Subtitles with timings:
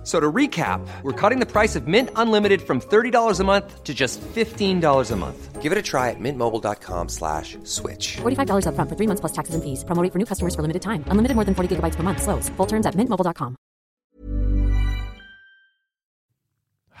[0.00, 3.84] F- So to recap, we're cutting the price of Mint Unlimited from $30 a month
[3.84, 5.62] to just $15 a month.
[5.62, 8.16] Give it a try at mintmobile.com slash switch.
[8.22, 9.84] $45 upfront for three months plus taxes and fees.
[9.84, 11.04] Promo rate for new customers for limited time.
[11.12, 12.22] Unlimited more than 40 gigabytes per month.
[12.22, 12.48] Slows.
[12.56, 13.56] Full terms at mintmobile.com.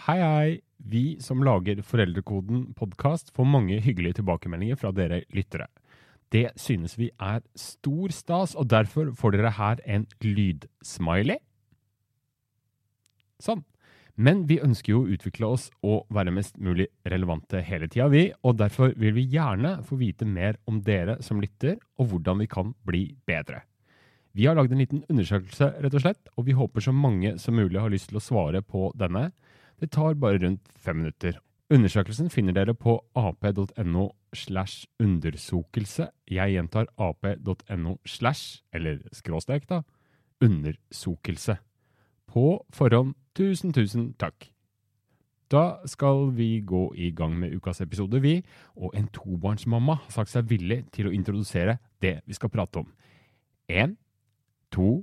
[0.06, 0.60] Hei, hei.
[0.90, 5.66] Vi som lager Foreldrekoden podkast får mange hyggelige tilbakemeldinger fra dere lyttere.
[6.32, 11.36] Det synes vi er stor stas, og derfor får dere her en lydsmiley.
[13.40, 13.64] Sånn.
[14.20, 18.26] Men vi ønsker jo å utvikle oss og være mest mulig relevante hele tida, vi.
[18.44, 22.48] Og derfor vil vi gjerne få vite mer om dere som lytter, og hvordan vi
[22.50, 23.62] kan bli bedre.
[24.36, 27.56] Vi har lagd en liten undersøkelse, rett og slett, og vi håper så mange som
[27.58, 29.30] mulig har lyst til å svare på denne.
[29.80, 31.40] Det tar bare rundt fem minutter.
[31.70, 36.10] Undersøkelsen finner dere på ap.no slash undersokelse.
[36.30, 39.82] Jeg gjentar ap.no slash, eller skråstrek, da,
[40.42, 41.56] undersokelse.
[42.30, 44.50] På forhånd, tusen, tusen takk.
[45.50, 48.36] Da skal vi gå i gang med ukas episode, vi,
[48.78, 52.92] og en tobarnsmamma har sagt seg villig til å introdusere det vi skal prate om.
[53.66, 53.96] En,
[54.70, 55.02] to,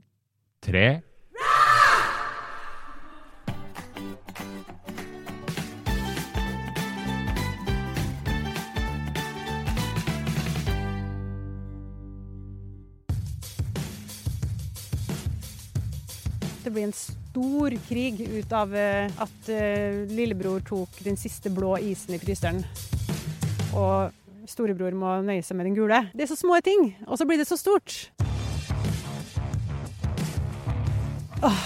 [0.64, 1.02] tre
[16.78, 22.14] Blir en stor krig ut av eh, at eh, lillebror tok den siste blå isen
[22.14, 22.60] i fryseren.
[23.74, 24.14] Og
[24.46, 26.04] storebror må nøye seg med den gule.
[26.14, 27.96] Det er så små ting, og så blir det så stort.
[31.42, 31.66] Åh.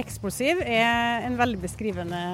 [0.00, 2.24] Eksplosiv er en veldig beskrivende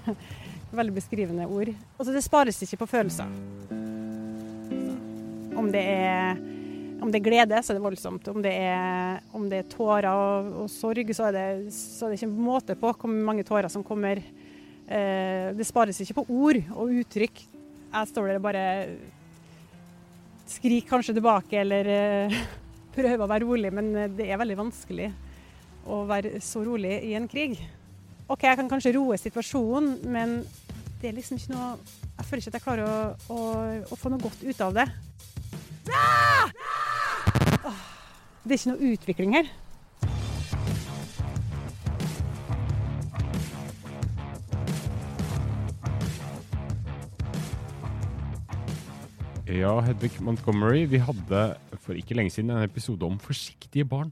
[0.80, 1.74] veldig beskrivende ord.
[1.98, 3.28] Altså, det spares ikke på følelser.
[5.60, 6.53] Om det er
[7.02, 8.28] om det er glede, så er det voldsomt.
[8.30, 12.12] Om det er, om det er tårer og, og sorg, så er, det, så er
[12.12, 14.22] det ikke en måte på hvor mange tårer som kommer.
[14.84, 17.44] Eh, det spares ikke på ord og uttrykk.
[17.94, 18.64] Jeg står der og bare
[20.50, 22.42] skriker kanskje tilbake eller eh,
[22.96, 25.10] prøver å være rolig, men det er veldig vanskelig
[25.90, 27.58] å være så rolig i en krig.
[28.28, 30.38] OK, jeg kan kanskje roe situasjonen, men
[31.00, 31.74] det er liksom ikke noe
[32.14, 33.38] Jeg føler ikke at jeg klarer å, å,
[33.90, 34.86] å få noe godt ut av det.
[38.44, 39.46] Det er ikke noe utvikling her.
[49.48, 51.40] Ja, Hedvig Montgomery, vi hadde
[51.80, 54.10] for ikke lenge siden en episode om forsiktige barn.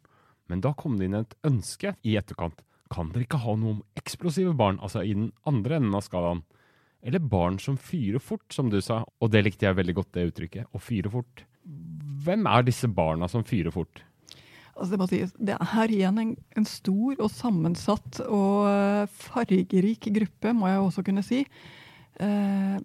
[0.49, 2.63] Men da kom det inn et ønske i etterkant.
[2.93, 6.41] Kan dere ikke ha noe om eksplosive barn, altså i den andre enden av skalaen?
[7.05, 9.03] Eller barn som fyrer fort, som du sa.
[9.21, 10.73] Og det likte jeg veldig godt, det uttrykket.
[10.73, 11.45] Å fyre fort.
[12.25, 14.05] Hvem er disse barna som fyrer fort?
[14.73, 20.55] Altså det, sies, det er igjen en, en stor og sammensatt og eh, fargerik gruppe,
[20.57, 21.43] må jeg også kunne si.
[22.23, 22.79] Eh,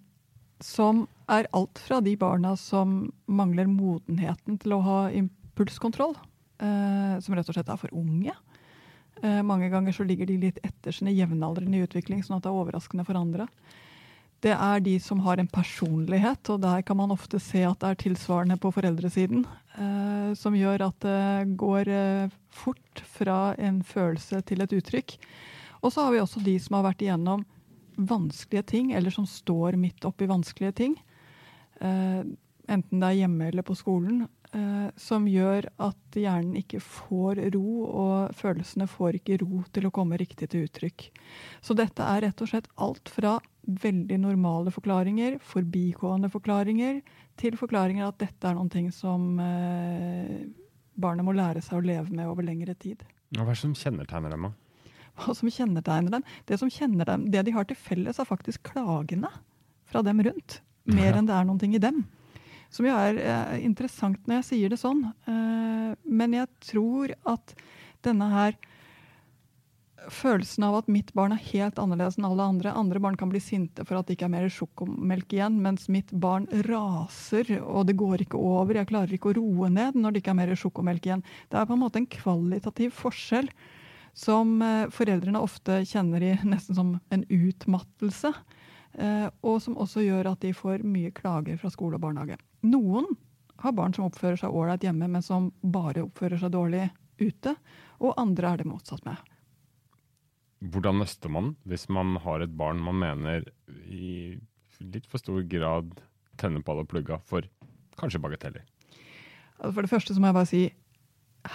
[0.64, 6.16] som er alt fra de barna som mangler modenheten til å ha impulskontroll.
[6.58, 8.34] Eh, som rett og slett er for unge.
[9.22, 12.52] Eh, mange ganger så ligger de litt etter sine jevnaldrende i utvikling, sånn at det
[12.52, 13.48] er overraskende for andre.
[14.46, 17.90] Det er de som har en personlighet, og der kan man ofte se at det
[17.90, 19.48] er tilsvarende på foreldresiden.
[19.78, 25.18] Eh, som gjør at det går eh, fort fra en følelse til et uttrykk.
[25.82, 27.46] Og så har vi også de som har vært igjennom
[27.98, 30.98] vanskelige ting, eller som står midt oppi vanskelige ting.
[31.82, 32.22] Eh,
[32.68, 34.28] enten det er hjemme eller på skolen.
[34.56, 39.94] Eh, som gjør at hjernen ikke får ro, og følelsene får ikke ro til å
[39.94, 41.10] komme riktig til uttrykk.
[41.62, 43.38] Så dette er rett og slett alt fra
[43.68, 47.02] veldig normale forklaringer, forbigående forklaringer,
[47.38, 50.46] til forklaringer at dette er noen ting som eh,
[50.98, 53.04] barnet må lære seg å leve med over lengre tid.
[53.36, 54.48] Hva er det som kjennetegner dem?
[54.48, 54.92] da?
[55.18, 56.24] Hva som kjennetegner dem?
[56.48, 59.30] Det som kjenner dem, det de har til felles, er faktisk klagene
[59.90, 60.62] fra dem rundt.
[60.88, 61.18] Mer Ja.
[61.20, 62.06] enn det er noen ting i dem.
[62.72, 65.04] Som jo er eh, interessant når jeg sier det sånn.
[65.28, 67.54] Eh, men jeg tror at
[68.06, 68.56] denne her
[70.14, 72.74] følelsen av at mitt barn er helt annerledes enn alle andre.
[72.76, 76.12] Andre barn kan bli sinte for at det ikke er mer sjokomelk igjen, mens mitt
[76.12, 78.80] barn raser, og det går ikke over.
[78.80, 81.26] Jeg klarer ikke å roe ned når det ikke er mer sjokomelk igjen.
[81.52, 83.52] Det er på en måte en kvalitativ forskjell
[84.18, 88.34] som eh, foreldrene ofte kjenner i nesten som en utmattelse.
[88.98, 92.40] Eh, og som også gjør at de får mye klager fra skole og barnehage.
[92.66, 93.06] Noen
[93.62, 96.88] har barn som oppfører seg ålreit hjemme, men som bare oppfører seg dårlig
[97.22, 97.54] ute.
[98.02, 99.18] Og andre er det motsatt med.
[100.58, 103.46] Hvordan nøster man hvis man har et barn man mener
[103.86, 104.38] i
[104.82, 105.94] litt for stor grad
[106.38, 107.46] tenner på alle plugga for
[108.00, 108.66] kanskje bagateller?
[109.62, 110.64] For det første så må jeg bare si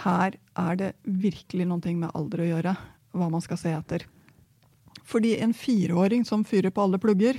[0.03, 2.75] her er det virkelig noe med alder å gjøre,
[3.13, 4.07] hva man skal se etter.
[5.03, 7.37] Fordi en fireåring som fyrer på alle plugger,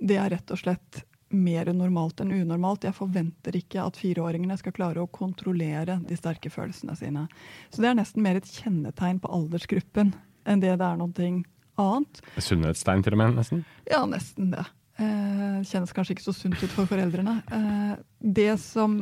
[0.00, 1.02] det er rett og slett
[1.34, 2.86] mer normalt enn unormalt.
[2.86, 7.26] Jeg forventer ikke at fireåringene skal klare å kontrollere de sterke følelsene sine.
[7.70, 10.14] Så det er nesten mer et kjennetegn på aldersgruppen
[10.46, 11.34] enn det det er noe
[11.80, 12.22] annet.
[12.38, 13.64] Sunnhetstegn til og med, nesten?
[13.90, 14.64] Ja, nesten det.
[15.02, 17.40] Eh, kjennes kanskje ikke så sunt ut for foreldrene.
[17.50, 19.00] Eh, det som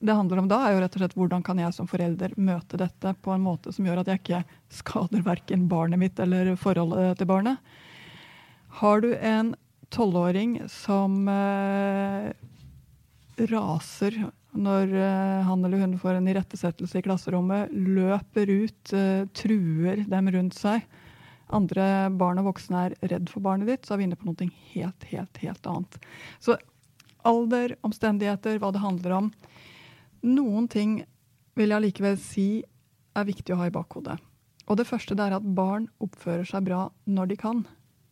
[0.00, 2.78] det handler om da, er jo rett og slett hvordan kan jeg som forelder møte
[2.78, 4.42] dette på en måte som gjør at jeg ikke
[4.78, 7.58] skader verken barnet mitt eller forholdet til barnet.
[8.78, 9.54] Har du en
[9.90, 12.30] tolvåring som eh,
[13.50, 14.20] raser
[14.56, 20.30] når eh, han eller hun får en irettesettelse i klasserommet, løper ut, eh, truer dem
[20.34, 20.86] rundt seg,
[21.48, 24.48] andre barn og voksne er redd for barnet ditt, så er vi inne på noe
[24.72, 26.00] helt, helt, helt annet.
[26.44, 26.58] Så
[27.28, 29.30] alder, omstendigheter, hva det handler om.
[30.24, 31.00] Noen ting
[31.58, 32.48] vil jeg likevel si
[33.16, 34.18] er viktig å ha i bakhodet.
[34.68, 37.64] Og det første det er at barn oppfører seg bra når de kan.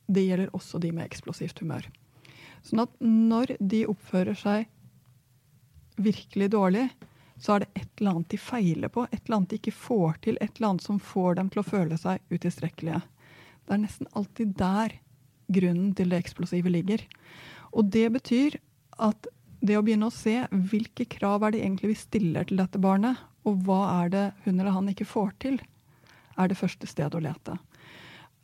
[0.08, 1.84] Det gjelder også de med eksplosivt humør.
[2.64, 4.70] Sånn at når de oppfører seg
[5.96, 6.88] virkelig dårlig,
[7.38, 10.20] så er det et eller annet de feiler på, et eller annet de ikke får
[10.24, 13.02] til, et eller annet som får dem til å føle seg utilstrekkelige.
[13.66, 14.96] Det er nesten alltid der
[15.52, 17.02] grunnen til det eksplosive ligger.
[17.76, 18.58] Og det betyr
[19.02, 19.28] at
[19.66, 23.18] det å begynne å se hvilke krav er det egentlig vi stiller til dette barnet,
[23.46, 25.60] og hva er det hun eller han ikke får til,
[26.36, 27.56] er det første stedet å lete.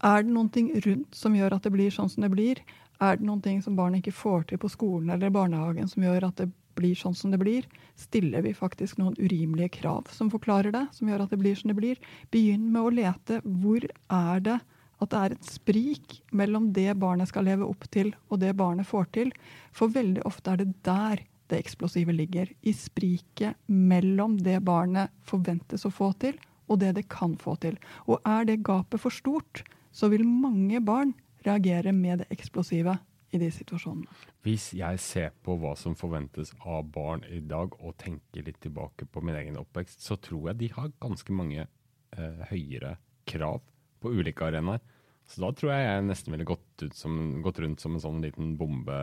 [0.02, 2.62] Er det noe rundt som gjør at det blir sånn som det blir?
[3.02, 6.28] Er det noen ting som barnet ikke får til på skolen eller barnehagen som gjør
[6.28, 7.66] at det blir sånn som det blir?
[7.98, 11.72] Stiller vi faktisk noen urimelige krav som forklarer det, som gjør at det blir som
[11.72, 11.98] det blir?
[12.30, 13.40] Begynn med å lete.
[13.42, 14.60] Hvor er det
[15.02, 18.86] at det er et sprik mellom det barnet skal leve opp til, og det barnet
[18.86, 19.34] får til?
[19.74, 22.48] For veldig ofte er det der det eksplosive ligger.
[22.62, 26.38] I spriket mellom det barnet forventes å få til,
[26.70, 27.74] og det det kan få til.
[28.06, 31.12] Og er det gapet for stort, så vil mange barn
[31.46, 32.96] reagere med det eksplosive
[33.32, 34.08] i de situasjonene.
[34.44, 39.08] Hvis jeg ser på hva som forventes av barn i dag, og tenker litt tilbake
[39.08, 42.96] på min egen oppvekst, så tror jeg de har ganske mange eh, høyere
[43.28, 43.62] krav
[44.02, 44.82] på ulike arenaer.
[45.30, 48.56] Så da tror jeg jeg nesten ville gått, som, gått, rundt som en sånn liten
[48.60, 48.96] bombe,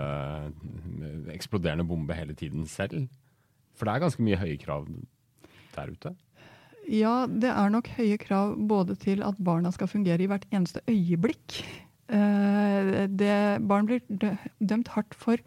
[1.33, 3.07] eksploderende bombe hele tiden selv.
[3.73, 4.89] For det er ganske mye høye krav
[5.73, 6.13] der ute.
[6.89, 10.83] Ja, det er nok høye krav både til at barna skal fungere i hvert eneste
[10.89, 11.61] øyeblikk.
[12.09, 13.37] Eh, det,
[13.69, 14.03] barn blir
[14.59, 15.41] dømt hardt for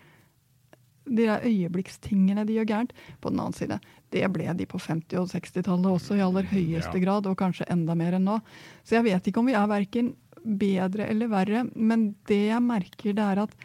[1.03, 2.93] de der øyeblikkstingene de gjør gærent.
[3.20, 3.81] På den annen side,
[4.14, 7.05] det ble de på 50- og 60-tallet også i aller høyeste ja.
[7.05, 8.38] grad, og kanskje enda mer enn nå.
[8.87, 13.17] Så jeg vet ikke om vi er verken bedre eller verre, men det jeg merker,
[13.19, 13.56] det er at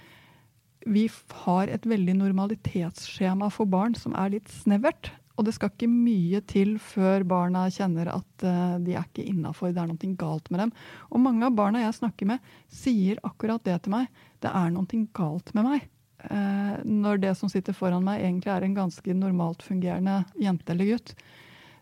[0.87, 1.07] vi
[1.43, 5.11] har et veldig normalitetsskjema for barn som er litt snevert.
[5.37, 9.73] Og det skal ikke mye til før barna kjenner at uh, de er ikke innafor,
[9.73, 10.73] det er noe galt med dem.
[11.11, 14.09] Og mange av barna jeg snakker med, sier akkurat det til meg.
[14.41, 15.87] Det er noe galt med meg.
[16.25, 20.95] Uh, når det som sitter foran meg, egentlig er en ganske normalt fungerende jente eller
[20.95, 21.13] gutt,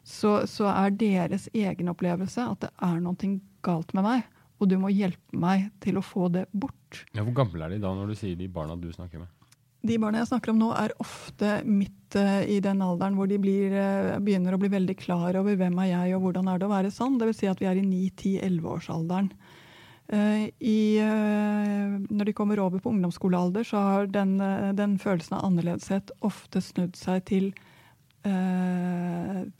[0.05, 3.35] så, så er deres egen opplevelse at det er noe
[3.65, 4.27] galt med meg.
[4.59, 7.03] Og du må hjelpe meg til å få det bort.
[7.15, 9.31] Ja, hvor gamle er de da, når du sier de barna du snakker med?
[9.85, 13.37] De barna jeg snakker om nå, er ofte midt uh, i den alderen hvor de
[13.41, 16.67] blir, uh, begynner å bli veldig klar over hvem er jeg og hvordan er det
[16.67, 17.19] å være sann.
[17.21, 17.41] Dvs.
[17.41, 19.29] Si at vi er i 9-10-11-årsalderen.
[20.05, 24.35] Uh, eh, når de kommer over på ungdomsskolealder, så har den,
[24.77, 27.47] den følelsen av annerledeshet ofte snudd seg til,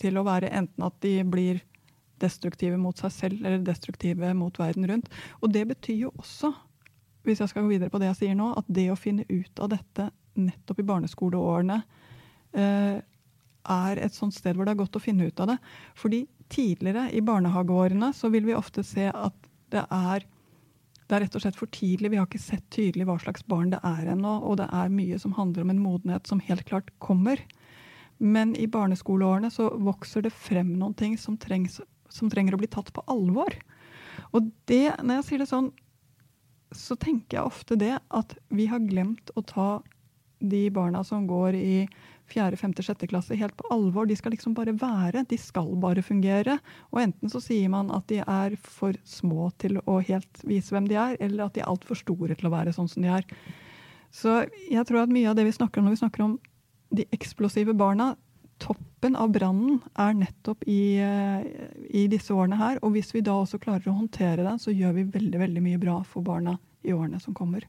[0.02, 1.60] til å være enten at de blir
[2.22, 5.10] destruktive mot seg selv eller destruktive mot verden rundt.
[5.42, 6.54] Og det betyr jo også
[7.26, 9.62] hvis jeg skal gå videre på det jeg sier nå, at det å finne ut
[9.64, 11.82] av dette nettopp i barneskoleårene
[12.60, 13.02] eh,
[13.76, 15.58] er et sånt sted hvor det er godt å finne ut av det.
[15.98, 20.28] Fordi tidligere i barnehageårene så vil vi ofte se at det er
[21.06, 22.10] det er rett og slett for tidlig.
[22.10, 24.40] Vi har ikke sett tydelig hva slags barn det er ennå.
[24.42, 27.42] Og det er mye som handler om en modenhet som helt klart kommer.
[28.18, 31.78] Men i barneskoleårene så vokser det frem noen ting som, trengs,
[32.10, 33.54] som trenger å bli tatt på alvor.
[34.34, 35.70] Og det, når jeg sier det sånn,
[36.76, 39.70] så tenker jeg ofte det at vi har glemt å ta
[40.40, 41.88] de barna som går i
[42.32, 43.06] 4., 5., 6.
[43.10, 44.06] klasse helt på alvor.
[44.06, 45.26] De skal liksom bare være.
[45.30, 46.58] De skal bare fungere.
[46.92, 50.90] Og enten så sier man at de er for små til å helt vise hvem
[50.90, 53.30] de er, eller at de er altfor store til å være sånn som de er.
[54.16, 54.42] Så
[54.72, 56.38] jeg tror at mye av det vi snakker om når vi snakker om
[56.96, 58.14] de eksplosive barna,
[58.62, 61.46] toppen av brannen er nettopp i, eh,
[61.90, 62.80] i disse årene her.
[62.84, 65.82] Og hvis vi da også klarer å håndtere den, så gjør vi veldig, veldig mye
[65.82, 67.66] bra for barna i årene som kommer.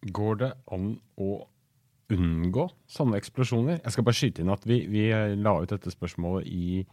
[0.00, 1.46] Går det an å
[2.10, 3.80] unngå sånne eksplosjoner?
[3.84, 6.86] Jeg skal bare skyte inn at vi, vi la ut dette spørsmålet i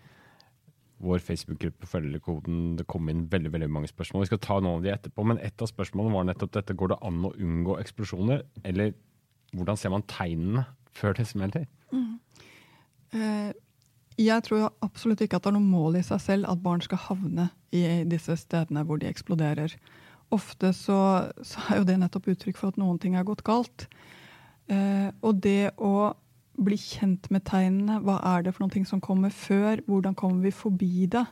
[1.04, 2.76] vår Facebook-gruppe Foreldrekoden.
[2.78, 4.26] Det kom inn veldig veldig mange spørsmål.
[4.26, 6.76] Vi skal ta noen av de etterpå, men et av spørsmålene var nettopp dette.
[6.78, 8.44] Går det an å unngå eksplosjoner?
[8.66, 8.96] Eller
[9.56, 10.66] hvordan ser man tegnene
[10.98, 11.68] før det smelter?
[11.94, 12.07] Eh,
[13.14, 17.00] Jeg tror absolutt ikke at det er noe mål i seg selv at barn skal
[17.06, 19.76] havne i disse stedene hvor de eksploderer.
[20.34, 21.00] Ofte så,
[21.46, 23.86] så er jo det nettopp uttrykk for at noen ting er gått galt.
[24.68, 26.12] Eh, og det å
[26.58, 30.48] bli kjent med tegnene, hva er det for noen ting som kommer før, hvordan kommer
[30.48, 31.24] vi forbi det?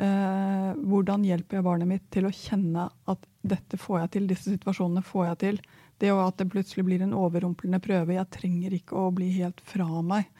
[0.00, 4.54] Eh, hvordan hjelper jeg barnet mitt til å kjenne at dette får jeg til, disse
[4.54, 5.60] situasjonene får jeg til?
[6.00, 9.60] Det å at det plutselig blir en overrumplende prøve, jeg trenger ikke å bli helt
[9.66, 10.30] fra meg.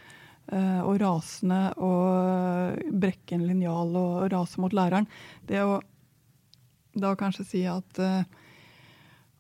[0.51, 5.09] Eh, og rasende og brekke en linjal og rase mot læreren.
[5.47, 5.81] Det å
[6.93, 8.25] da kanskje si at eh,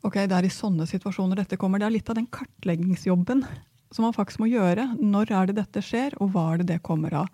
[0.06, 1.82] ok, det er i sånne situasjoner dette kommer.
[1.82, 3.44] Det er litt av den kartleggingsjobben
[3.92, 4.88] som man faktisk må gjøre.
[5.00, 7.28] Når er det dette skjer, og hva er det det kommer av?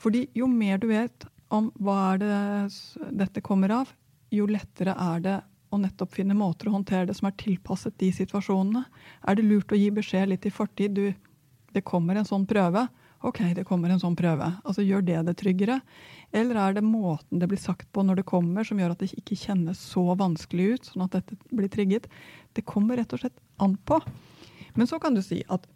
[0.00, 3.92] Fordi jo mer du vet om hva er det dette kommer av,
[4.32, 5.38] jo lettere er det
[5.72, 8.84] å nettopp finne måter å håndtere det som er tilpasset de situasjonene.
[9.28, 10.96] Er det lurt å gi beskjed litt i fortid?
[10.96, 11.12] Du,
[11.74, 12.86] det kommer en sånn prøve.
[13.26, 14.46] Ok, det kommer en sånn prøve.
[14.62, 15.80] Altså Gjør det det tryggere?
[16.30, 19.10] Eller er det måten det blir sagt på når det kommer, som gjør at det
[19.16, 22.06] ikke kjennes så vanskelig ut, sånn at dette blir trigget?
[22.54, 23.98] Det kommer rett og slett an på.
[24.78, 25.66] Men så kan du si at,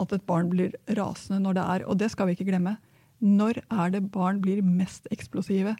[0.00, 2.78] at et barn blir rasende når det er, og det skal vi ikke glemme,
[3.20, 5.74] når er det barn blir mest eksplosive,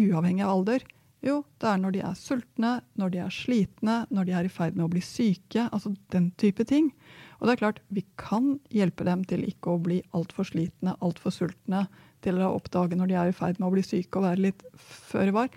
[0.00, 0.88] uavhengig av alder?
[1.22, 4.50] Jo, det er når de er sultne, når de er slitne, når de er i
[4.50, 5.68] ferd med å bli syke.
[5.68, 6.90] Altså den type ting.
[7.42, 11.34] Og det er klart, vi kan hjelpe dem til ikke å bli altfor slitne, altfor
[11.34, 11.88] sultne,
[12.22, 14.62] til å oppdage når de er i ferd med å bli syke og være litt
[14.78, 15.48] føre var.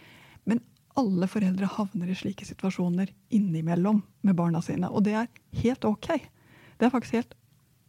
[0.49, 0.63] Men
[0.97, 4.89] alle foreldre havner i slike situasjoner innimellom med barna sine.
[4.89, 5.29] Og det er
[5.61, 6.09] helt ok.
[6.79, 7.37] Det er faktisk helt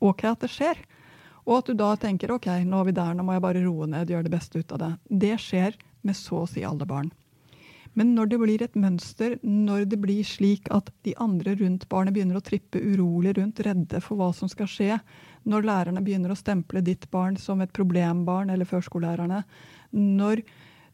[0.04, 0.84] ok at det skjer.
[1.46, 3.88] Og at du da tenker ok, nå er vi der, nå må jeg bare roe
[3.88, 4.92] ned, gjøre det beste ut av det.
[5.08, 7.08] Det skjer med så å si alle barn.
[7.96, 12.12] Men når det blir et mønster, når det blir slik at de andre rundt barnet
[12.12, 14.98] begynner å trippe urolig rundt, redde for hva som skal skje,
[15.48, 19.40] når lærerne begynner å stemple ditt barn som et problembarn, eller førskolelærerne,
[19.96, 20.44] når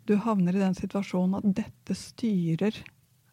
[0.06, 2.78] du havner i den situasjonen at dette styrer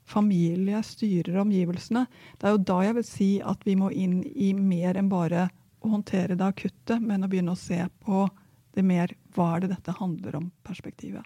[0.09, 2.07] familie, styrer omgivelsene,
[2.41, 5.45] det er jo da jeg vil si at vi må inn i mer enn bare
[5.85, 8.25] å håndtere det akutte, men å begynne å se på
[8.73, 11.21] det mer hva er det dette handler om, perspektivet.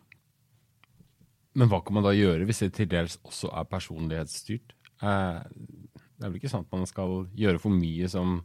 [1.53, 4.73] Men hva kan man da gjøre hvis det til dels også er personlighetsstyrt?
[5.03, 5.41] Eh,
[6.17, 8.39] det er vel ikke sant man skal gjøre for mye som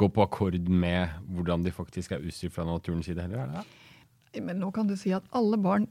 [0.00, 3.44] går på akkord med hvordan de faktisk er utstyrt fra naturens side heller?
[3.44, 4.42] er det?
[4.44, 5.88] Men nå kan du si at alle barn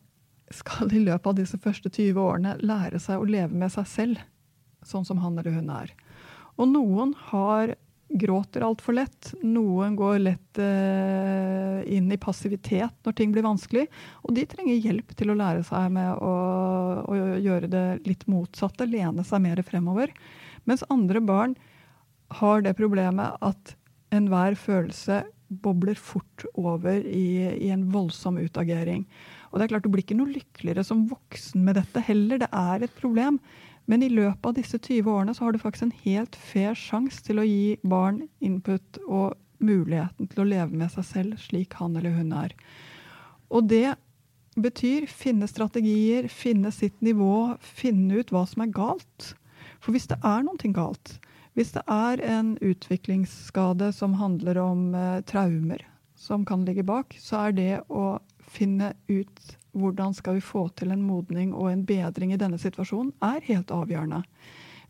[0.54, 4.22] skal i løpet av disse første 20 årene lære seg å leve med seg selv,
[4.86, 5.94] sånn som han eller hun er.
[6.62, 7.74] Og noen har
[8.10, 9.32] gråter altfor lett.
[9.44, 13.86] Noen går lett eh, inn i passivitet når ting blir vanskelig.
[14.24, 16.34] Og de trenger hjelp til å lære seg med å,
[17.06, 20.14] å gjøre det litt motsatte, lene seg mer fremover.
[20.70, 21.56] Mens andre barn
[22.40, 23.76] har det problemet at
[24.16, 25.24] enhver følelse
[25.62, 29.06] bobler fort over i, i en voldsom utagering.
[29.52, 32.42] Og det er klart, Du blir ikke noe lykkeligere som voksen med dette heller.
[32.42, 33.40] Det er et problem.
[33.86, 37.22] Men i løpet av disse 20 årene så har du faktisk en helt fair sjanse
[37.26, 41.96] til å gi barn input og muligheten til å leve med seg selv slik han
[41.98, 42.56] eller hun er.
[43.54, 43.96] Og det
[44.56, 49.34] betyr finne strategier, finne sitt nivå, finne ut hva som er galt.
[49.84, 51.18] For hvis det er noe galt,
[51.56, 55.86] hvis det er en utviklingsskade som handler om eh, traumer
[56.20, 58.18] som kan ligge bak, så er det å
[58.52, 63.14] finne ut hvordan skal vi få til en modning og en bedring i denne situasjonen,
[63.24, 64.24] er helt avgjørende.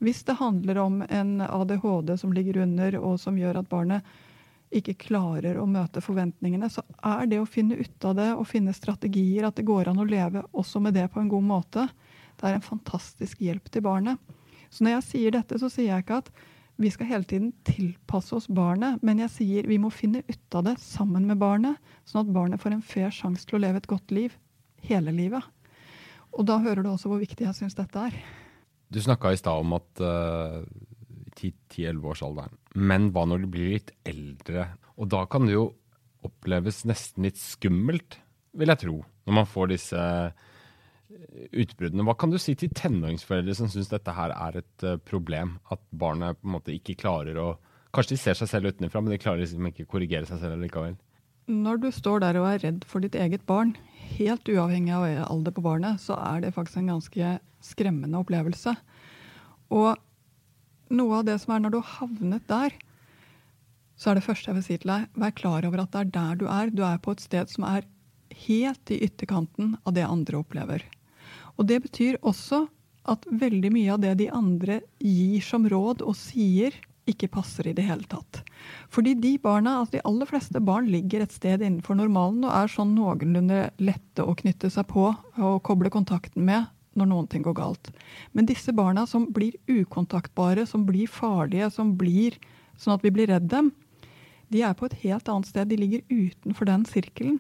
[0.04, 4.16] Hvis det handler om en ADHD som ligger under, og som gjør at barnet
[4.76, 8.74] ikke klarer å møte forventningene, så er det å finne ut av det og finne
[8.76, 11.88] strategier, at det går an å leve også med det på en god måte,
[12.36, 14.20] det er en fantastisk hjelp til barnet.
[14.70, 16.32] Så når jeg sier dette, så sier jeg ikke at
[16.76, 20.66] vi skal hele tiden tilpasse oss barnet, men jeg sier vi må finne ut av
[20.68, 23.88] det sammen med barnet, sånn at barnet får en fair sjanse til å leve et
[23.88, 24.36] godt liv
[24.90, 25.44] hele livet.
[26.36, 28.18] Og da hører du også hvor viktig jeg syns dette er.
[28.92, 30.62] Du snakka i stad om at uh,
[31.36, 32.58] 10-11-årsalderen.
[32.76, 34.70] Men hva når du blir litt eldre?
[35.00, 35.70] Og da kan det jo
[36.26, 38.20] oppleves nesten litt skummelt,
[38.56, 40.04] vil jeg tro, når man får disse
[41.56, 42.06] utbruddene.
[42.08, 45.58] Hva kan du si til tenåringsforeldre som syns dette her er et uh, problem?
[45.72, 47.54] At barnet på en måte ikke klarer å
[47.96, 50.98] Kanskje de ser seg selv utenfra, men de klarer liksom ikke korrigere seg selv likevel.
[51.48, 53.72] Når du står der og er redd for ditt eget barn,
[54.16, 58.76] helt uavhengig av alder på barnet, så er det faktisk en ganske skremmende opplevelse.
[59.74, 59.96] Og
[60.94, 62.76] noe av det som er når du har havnet der,
[63.96, 66.14] så er det første jeg vil si til deg, vær klar over at det er
[66.18, 66.72] der du er.
[66.72, 67.88] Du er på et sted som er
[68.46, 70.84] helt i ytterkanten av det andre opplever.
[71.56, 72.66] Og det betyr også
[73.12, 76.76] at veldig mye av det de andre gir som råd og sier,
[77.10, 78.42] ikke passer i det hele tatt.
[78.94, 82.72] Fordi de barna, altså de aller fleste barn ligger et sted innenfor normalen og er
[82.72, 87.58] sånn noenlunde lette å knytte seg på og koble kontakten med når noen ting går
[87.58, 87.92] galt.
[88.34, 92.38] Men disse barna som blir ukontaktbare, som blir farlige, som blir
[92.80, 93.72] sånn at vi blir redd dem,
[94.54, 95.70] de er på et helt annet sted.
[95.70, 97.40] De ligger utenfor den sirkelen.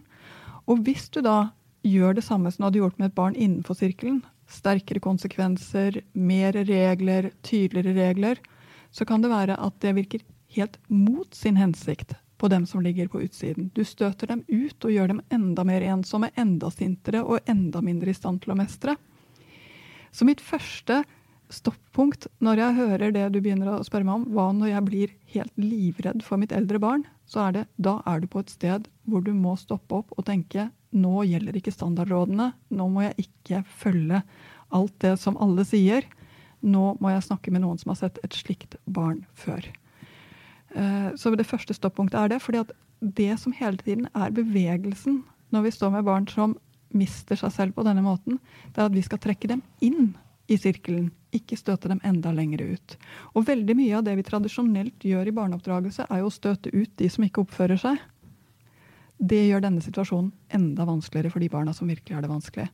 [0.66, 1.54] Og hvis du da
[1.86, 6.58] gjør det samme som du hadde gjort med et barn innenfor sirkelen, sterkere konsekvenser, mer
[6.68, 8.42] regler, tydeligere regler,
[8.96, 10.24] så kan det være at det virker
[10.56, 13.70] helt mot sin hensikt på dem som ligger på utsiden.
[13.76, 18.12] Du støter dem ut og gjør dem enda mer ensomme, enda sintere og enda mindre
[18.12, 18.96] i stand til å mestre.
[20.16, 21.04] Så mitt første
[21.52, 25.14] stoppunkt når jeg hører det du begynner å spørre meg om, hva når jeg blir
[25.36, 28.88] helt livredd for mitt eldre barn, så er det da er du på et sted
[29.06, 33.66] hvor du må stoppe opp og tenke nå gjelder ikke standardrådene, nå må jeg ikke
[33.68, 34.22] følge
[34.76, 36.08] alt det som alle sier.
[36.66, 39.66] Nå må jeg snakke med noen som har sett et slikt barn før.
[40.76, 42.42] Eh, så det første stoppunktet er det.
[42.42, 46.58] fordi at det som hele tiden er bevegelsen når vi står med barn som
[46.96, 48.40] mister seg selv på denne måten,
[48.74, 50.16] det er at vi skal trekke dem inn
[50.48, 52.98] i sirkelen, ikke støte dem enda lenger ut.
[53.34, 56.92] Og veldig mye av det vi tradisjonelt gjør i barneoppdragelse, er jo å støte ut
[56.98, 57.98] de som ikke oppfører seg.
[59.18, 62.68] Det gjør denne situasjonen enda vanskeligere for de barna som virkelig har det vanskelig.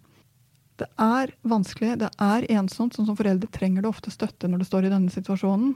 [0.81, 2.95] Det er vanskelig, det er ensomt.
[2.97, 5.75] Sånn som foreldre trenger det ofte støtte når det står i denne situasjonen.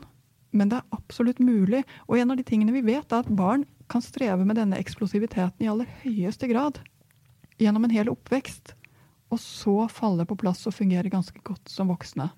[0.55, 1.83] Men det er absolutt mulig.
[2.07, 5.62] Og en av de tingene vi vet, er at barn kan streve med denne eksplosiviteten
[5.62, 6.79] i aller høyeste grad.
[7.62, 8.74] Gjennom en hel oppvekst.
[9.29, 12.31] Og så falle på plass og fungere ganske godt som voksne.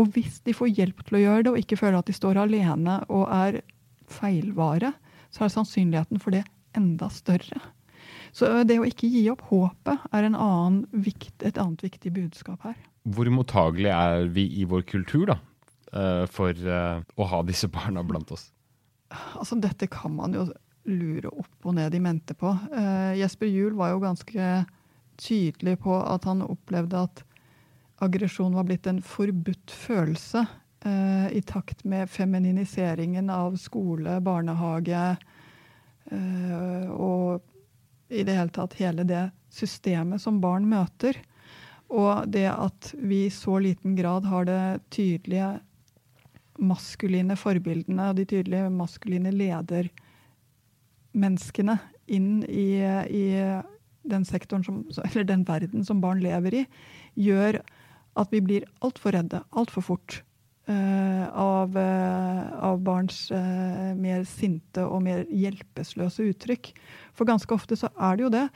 [0.00, 2.40] Og hvis de får hjelp til å gjøre det, og ikke føler at de står
[2.40, 3.60] alene og er
[4.10, 4.94] feilvare,
[5.34, 6.46] så er sannsynligheten for det
[6.78, 7.60] enda større.
[8.34, 12.74] Så det å ikke gi opp håpet er annen vikt, et annet viktig budskap her.
[13.04, 15.38] Hvor mottagelig er vi i vår kultur da,
[15.92, 18.48] eh, for eh, å ha disse barna blant oss?
[19.38, 20.48] Altså, dette kan man jo
[20.90, 22.50] lure opp og ned i mente på.
[22.74, 24.48] Uh, Jesper Juel var jo ganske
[25.20, 27.22] tydelig på at han opplevde at
[28.04, 35.06] aggresjon var blitt en forbudt følelse uh, i takt med femininiseringen av skole, barnehage
[36.12, 37.53] uh, og
[38.08, 41.16] i det hele tatt hele det systemet som barn møter.
[41.92, 45.60] Og det at vi i så liten grad har det tydelige
[46.58, 53.60] maskuline forbildene og de tydelige maskuline ledermenneskene inn i, i
[54.04, 54.84] den som,
[55.24, 56.66] den verden som barn lever i,
[57.16, 57.62] gjør
[58.14, 60.22] at vi blir altfor redde altfor fort
[60.72, 66.70] av, uh, av, barns uh, mer sinte og mer hjelpeløse uttrykk.
[67.12, 68.46] For ganske ofte så er det jo det.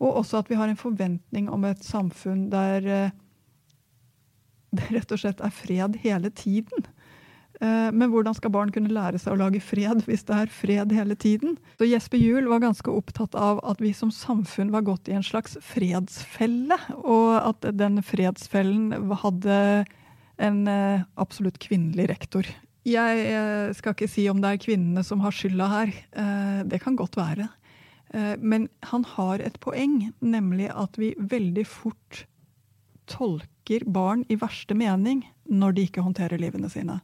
[0.00, 3.18] Og også at vi har en forventning om et samfunn der eh,
[4.76, 6.86] det rett og slett er fred hele tiden.
[7.60, 10.94] Eh, men hvordan skal barn kunne lære seg å lage fred hvis det er fred
[10.96, 11.58] hele tiden?
[11.76, 15.26] Så Jesper Juel var ganske opptatt av at vi som samfunn var gått i en
[15.26, 16.78] slags fredsfelle.
[17.02, 18.94] Og at den fredsfellen
[19.24, 19.58] hadde
[20.40, 22.48] en eh, absolutt kvinnelig rektor.
[22.88, 25.90] Jeg skal ikke si om det er kvinnene som har skylda her.
[26.64, 27.50] Det kan godt være.
[28.14, 32.24] Eh, men han har et poeng, nemlig at vi veldig fort
[33.10, 37.00] tolker barn i verste mening når de ikke håndterer livene sine.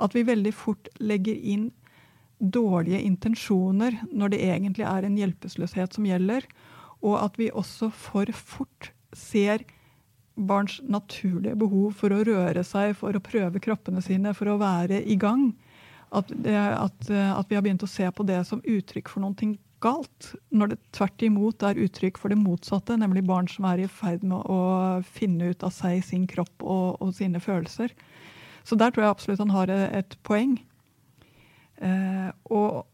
[0.00, 1.70] At vi veldig fort legger inn
[2.40, 6.44] dårlige intensjoner når det egentlig er en hjelpeløshet som gjelder.
[7.04, 9.64] Og at vi også for fort ser
[10.36, 15.02] barns naturlige behov for å røre seg, for å prøve kroppene sine, for å være
[15.02, 15.50] i gang.
[16.14, 20.30] At, at, at vi har begynt å se på det som uttrykk for noe galt,
[20.54, 24.24] når det tvert imot er uttrykk for det motsatte, nemlig barn som er i ferd
[24.26, 24.60] med å
[25.04, 27.92] finne ut av seg, sin kropp og, og sine følelser.
[28.66, 30.56] Så der tror jeg absolutt han har et poeng.
[31.84, 32.86] Eh, og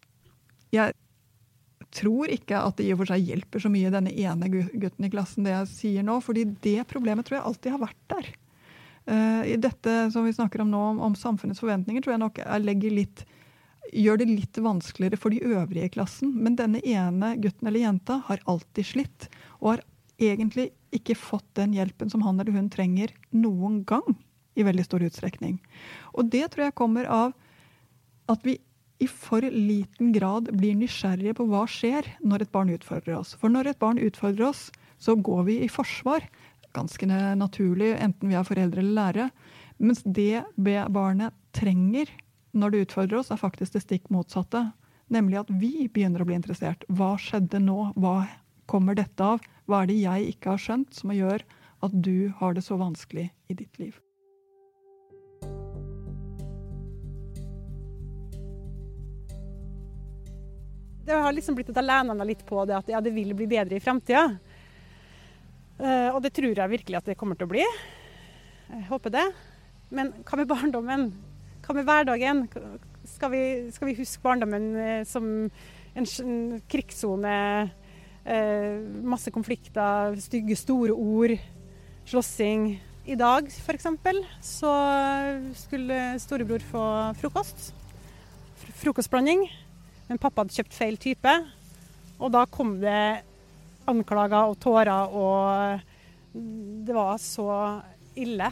[0.74, 0.92] jeg
[1.92, 5.12] tror ikke at det i og for seg hjelper så mye denne ene gutten i
[5.12, 8.32] klassen, det jeg sier nå, fordi det problemet tror jeg alltid har vært der.
[9.04, 12.42] Eh, I dette som vi snakker om nå, om, om samfunnets forventninger, tror jeg nok
[12.42, 13.24] jeg litt
[13.92, 16.30] gjør det litt vanskeligere for de øvrige i klassen.
[16.38, 19.28] Men denne ene gutten eller jenta har alltid slitt,
[19.60, 19.82] og har
[20.22, 24.16] egentlig ikke fått den hjelpen som han eller hun trenger noen gang.
[24.52, 25.56] I veldig stor utstrekning.
[26.12, 27.30] Og det tror jeg kommer av
[28.28, 28.58] at vi
[29.02, 33.34] i for liten grad blir nysgjerrige på hva skjer når et barn utfordrer oss.
[33.40, 34.68] For når et barn utfordrer oss,
[35.02, 36.24] så går vi i forsvar.
[36.76, 39.30] Ganske naturlig, enten vi er foreldre eller lærere.
[39.82, 42.12] Mens det barnet trenger
[42.52, 44.68] når det utfordrer oss, er faktisk det stikk motsatte.
[45.12, 46.86] Nemlig at vi begynner å bli interessert.
[46.88, 47.90] Hva skjedde nå?
[47.98, 48.22] Hva
[48.70, 49.42] kommer dette av?
[49.66, 51.42] Hva er det jeg ikke har skjønt, som gjør
[51.82, 53.98] at du har det så vanskelig i ditt liv?
[61.02, 63.34] Det har liksom blitt at jeg lener meg litt på det at ja, det vil
[63.34, 64.28] bli bedre i framtida.
[65.82, 67.64] Uh, og det tror jeg virkelig at det kommer til å bli.
[68.70, 69.24] Jeg håper det.
[69.90, 71.08] Men hva med barndommen?
[71.66, 72.44] Hva med hverdagen?
[73.16, 73.42] Skal vi,
[73.74, 75.26] skal vi huske barndommen uh, som
[75.98, 76.06] en,
[76.70, 77.34] krigssone?
[78.22, 81.34] Uh, masse konflikter, stygge, store ord,
[82.06, 82.76] slåssing.
[83.10, 83.90] I dag f.eks.
[84.46, 84.72] så
[85.64, 86.86] skulle storebror få
[87.18, 87.72] frokost.
[88.78, 89.48] Frokostblanding.
[90.12, 91.32] Men pappa hadde kjøpt feil type.
[92.20, 93.22] Og da kom det
[93.88, 95.80] anklager og tårer, og
[96.84, 97.46] det var så
[98.20, 98.50] ille.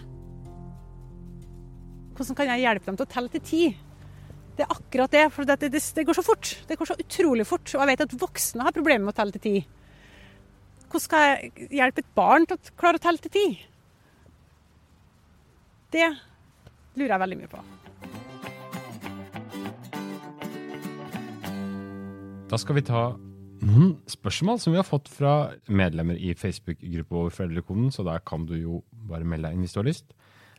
[2.17, 3.61] Hvordan kan jeg hjelpe dem til å telle til ti?
[4.57, 5.27] Det er akkurat det.
[5.35, 6.55] For det, det, det, går så fort.
[6.69, 7.69] Det går så utrolig fort.
[7.77, 9.55] Og jeg vet at voksne har problemer med å telle til ti.
[10.87, 13.47] Hvordan skal jeg hjelpe et barn til å klare å telle til ti?
[15.93, 17.65] Det lurer jeg veldig mye på.
[22.51, 23.13] Da skal vi ta
[23.61, 28.43] noen spørsmål som vi har fått fra medlemmer i Facebook-gruppa over Foreldrekoden, så der kan
[28.49, 30.11] du jo bare melde deg inn hvis du har lyst.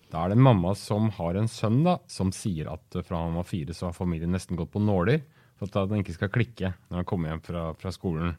[0.08, 3.36] Da er det en mamma som har en sønn da, som sier at fra han
[3.36, 5.20] var fire, så har familien nesten gått på nåler
[5.60, 8.38] for at han ikke skal klikke når han kommer hjem fra, fra skolen.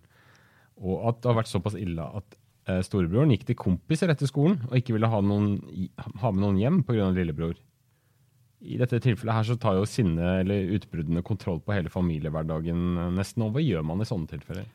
[0.80, 2.38] Og at det har vært såpass ille at
[2.72, 5.58] eh, storebroren gikk til kompiser etter skolen og ikke ville ha, noen,
[6.24, 7.12] ha med noen hjem pga.
[7.12, 7.60] lillebror.
[8.62, 13.12] I dette tilfellet her så tar jo sinne eller utbruddene kontroll på hele familiehverdagen eh,
[13.18, 13.46] nesten.
[13.46, 14.68] Og hva gjør man i sånne tilfeller?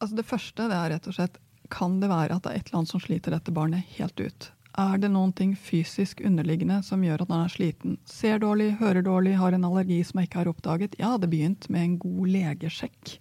[0.00, 2.68] Altså Det første det er rett og slett kan det være at det er et
[2.68, 4.50] eller annet som sliter dette barnet helt ut.
[4.78, 7.96] Er det noen ting fysisk underliggende som gjør at han er sliten?
[8.06, 10.96] Ser dårlig, hører dårlig, har en allergi som jeg ikke har oppdaget?
[11.00, 13.16] Ja, det begynt med en god legesjekk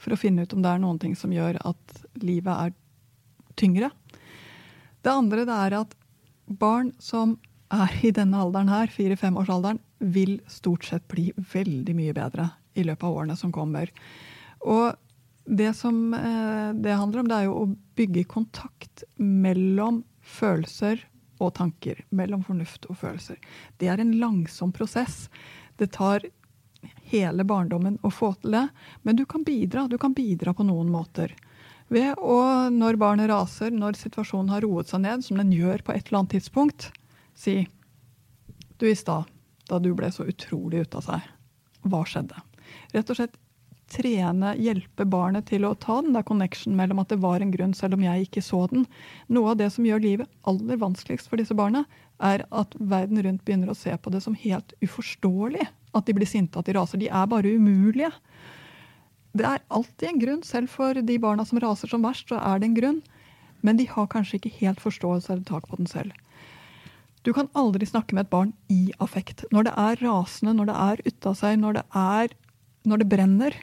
[0.00, 2.74] for å finne ut om det er noen ting som gjør at livet er
[3.60, 3.90] tyngre.
[5.04, 5.94] Det andre det er at
[6.50, 7.36] barn som
[7.70, 13.06] er i denne alderen her, fire-femårsalderen, vil stort sett bli veldig mye bedre i løpet
[13.06, 13.92] av årene som kommer.
[14.60, 14.96] Og
[15.50, 21.02] det som eh, det handler om, det er jo å bygge kontakt mellom følelser
[21.40, 22.04] og tanker.
[22.14, 23.40] Mellom fornuft og følelser.
[23.80, 25.28] Det er en langsom prosess.
[25.80, 26.26] Det tar
[27.10, 28.66] hele barndommen å få til det,
[29.02, 29.86] men du kan bidra.
[29.88, 31.34] Du kan bidra på noen måter.
[31.90, 35.96] Ved å, når barnet raser, når situasjonen har roet seg ned, som den gjør på
[35.96, 36.92] et eller annet tidspunkt,
[37.34, 37.62] si
[38.80, 39.28] Du, i stad,
[39.68, 41.24] da du ble så utrolig ute av seg,
[41.84, 42.38] hva skjedde?
[42.94, 43.36] Rett og slett
[43.90, 47.74] trene, hjelpe barnet til å ta den der connection mellom at det var en grunn,
[47.76, 48.86] selv om jeg ikke så den.
[49.28, 51.84] Noe av det som gjør livet aller vanskeligst for disse barna,
[52.20, 55.66] er at verden rundt begynner å se på det som helt uforståelig
[55.96, 57.00] at de blir sinte, at de raser.
[57.00, 58.12] De er bare umulige.
[59.36, 60.42] Det er alltid en grunn.
[60.46, 63.00] Selv for de barna som raser som verst, så er det en grunn.
[63.66, 66.14] Men de har kanskje ikke helt forståelse eller tak på den selv.
[67.22, 69.44] Du kan aldri snakke med et barn i affekt.
[69.52, 72.34] Når det er rasende, når det er ute av seg, når det, er,
[72.88, 73.56] når det brenner,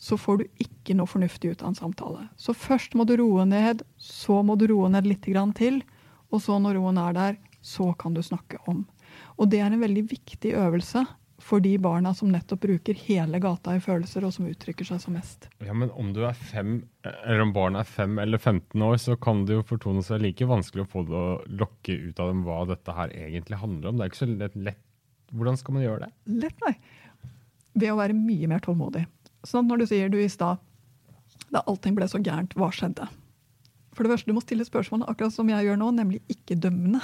[0.00, 2.28] så får du ikke noe fornuftig ut av en samtale.
[2.40, 5.26] Så først må du roe ned, så må du roe ned litt
[5.58, 5.82] til,
[6.30, 8.86] og så når roen er der, så kan du snakke om.
[9.36, 11.04] Og det er en veldig viktig øvelse
[11.40, 15.14] for de barna som nettopp bruker hele gata i følelser, og som uttrykker seg som
[15.16, 15.48] mest.
[15.64, 19.16] Ja, Men om du er fem, eller om barnet er fem eller 15 år, så
[19.16, 22.44] kan det jo fortone seg like vanskelig å få det å lokke ut av dem
[22.44, 23.96] hva dette her egentlig handler om.
[23.98, 24.56] Det er ikke så lett.
[24.56, 24.82] lett.
[25.30, 26.10] Hvordan skal man gjøre det?
[26.44, 26.74] Lett, nei.
[27.78, 29.06] Ved å være mye mer tålmodig.
[29.46, 30.60] Sånn at når du sier du i stad
[31.50, 33.08] da allting ble så gærent, hva skjedde?
[33.94, 37.00] For det første, Du må stille spørsmålene akkurat som jeg gjør nå, nemlig ikke dømmende.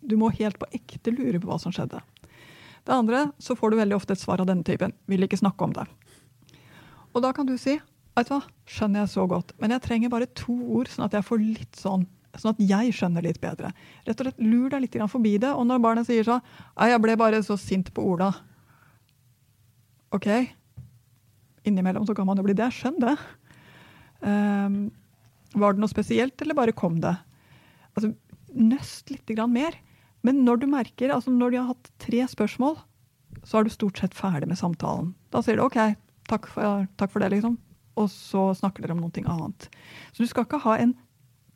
[0.00, 2.00] Du må helt på ekte lure på hva som skjedde.
[2.86, 4.94] Det andre, så får du veldig ofte et svar av denne typen.
[5.10, 5.86] Vil ikke snakke om det.
[7.16, 7.78] Og da kan du si
[8.16, 11.16] vet du hva, skjønner jeg så godt, men jeg trenger bare to ord, sånn at
[11.18, 13.70] jeg får litt sånn Sånn at jeg skjønner litt bedre.
[14.04, 15.54] Rett og slett Lur deg litt forbi det.
[15.56, 16.42] Og når barnet sier sånn
[16.76, 18.26] Jeg ble bare så sint på Ola.
[20.12, 20.28] OK.
[21.64, 22.68] Innimellom så kan man jo bli det.
[22.76, 23.14] Skjønn det.
[24.20, 24.76] Um,
[25.56, 27.14] var det noe spesielt, eller bare kom det?
[27.96, 28.12] Altså,
[28.52, 29.80] Nøst litt mer.
[30.26, 32.78] Men når du merker, altså når de har hatt tre spørsmål,
[33.46, 35.12] så er du stort sett ferdig med samtalen.
[35.30, 35.78] Da sier du OK,
[36.30, 37.58] takk for, takk for det, liksom.
[37.96, 39.68] Og så snakker dere om noe annet.
[40.12, 40.96] Så du skal ikke ha en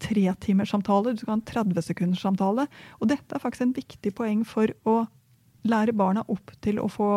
[0.01, 2.69] tretimerssamtale, du skal ha en 30 sekunders samtale.
[3.01, 5.03] Og dette er faktisk en viktig poeng for å
[5.69, 7.11] lære barna opp til å få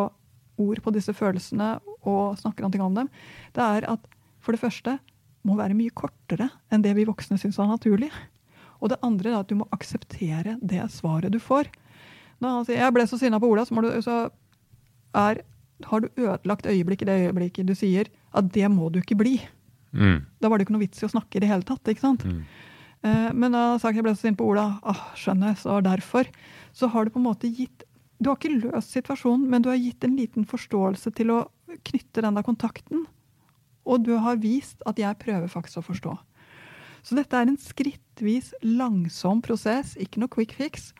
[0.60, 3.08] ord på disse følelsene og snakke noe om dem,
[3.56, 4.04] det er at
[4.44, 4.98] for det første
[5.44, 8.10] må være mye kortere enn det vi voksne syns er naturlig.
[8.84, 11.70] Og det andre er at du må akseptere det svaret du får.
[12.44, 14.30] Når han sier 'jeg ble så sinna på Ola', så, du, så
[15.14, 15.40] er,
[15.84, 19.40] har du ødelagt øyeblikk i det øyeblikket du sier at det må du ikke bli.
[19.94, 20.26] Mm.
[20.42, 21.88] Da var det ikke noe vits i å snakke i det hele tatt.
[21.88, 22.24] ikke sant?
[22.24, 22.44] Mm.
[23.04, 26.28] Eh, men da han sagt jeg ble så sint på Ola, ah, skjønner, så derfor.
[26.72, 27.84] Så har du på en måte gitt
[28.22, 31.40] Du har ikke løst situasjonen, men du har gitt en liten forståelse til å
[31.84, 33.02] knytte den der kontakten.
[33.84, 36.12] Og du har vist at jeg prøver faktisk å forstå.
[37.04, 40.92] Så dette er en skrittvis, langsom prosess, ikke noe quick fix.